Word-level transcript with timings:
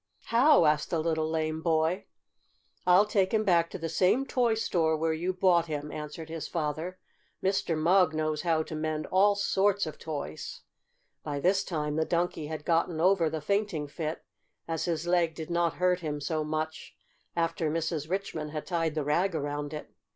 "How?" 0.33 0.65
asked 0.65 0.89
the 0.89 0.97
little 0.99 1.29
lame 1.29 1.61
boy. 1.61 2.05
"I'll 2.87 3.05
take 3.05 3.31
him 3.35 3.43
back 3.43 3.69
to 3.69 3.77
the 3.77 3.87
same 3.87 4.25
toy 4.25 4.55
store 4.55 4.97
where 4.97 5.13
you 5.13 5.31
bought 5.31 5.67
him," 5.67 5.91
answered 5.91 6.27
his 6.27 6.47
father. 6.47 6.97
"Mr. 7.43 7.77
Mugg 7.77 8.15
knows 8.15 8.41
how 8.41 8.63
to 8.63 8.73
mend 8.73 9.05
all 9.11 9.35
sorts 9.35 9.85
of 9.85 9.99
toys." 9.99 10.61
By 11.21 11.39
this 11.39 11.63
time 11.63 11.97
the 11.97 12.03
Donkey 12.05 12.47
had 12.47 12.65
gotten 12.65 12.99
over 12.99 13.29
the 13.29 13.41
fainting 13.41 13.87
fit, 13.87 14.23
as 14.67 14.85
his 14.85 15.05
leg 15.05 15.35
did 15.35 15.51
not 15.51 15.75
hurt 15.75 15.99
him 15.99 16.19
so 16.19 16.43
much 16.43 16.95
after 17.35 17.69
Mrs. 17.69 18.09
Richmond 18.09 18.49
had 18.49 18.65
tied 18.65 18.95
the 18.95 19.03
rag 19.03 19.35
around 19.35 19.71
it. 19.71 19.93